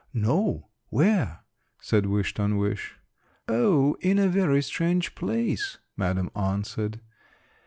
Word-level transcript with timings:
"No, 0.15 0.65
where?" 0.89 1.41
said 1.79 2.07
Wish 2.07 2.33
ton 2.33 2.57
wish. 2.57 2.95
"O, 3.47 3.93
in 4.01 4.17
a 4.17 4.27
very 4.27 4.63
strange 4.63 5.13
place," 5.13 5.77
madam 5.95 6.31
answered. 6.35 7.01